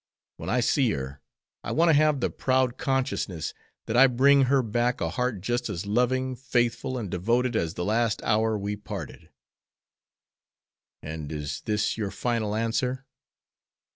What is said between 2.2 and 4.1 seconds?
the proud consciousness that I